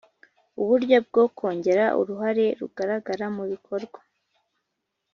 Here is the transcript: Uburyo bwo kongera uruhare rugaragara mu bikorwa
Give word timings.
Uburyo 0.61 0.97
bwo 1.07 1.23
kongera 1.37 1.85
uruhare 1.99 2.45
rugaragara 2.59 3.25
mu 3.35 3.43
bikorwa 3.51 3.99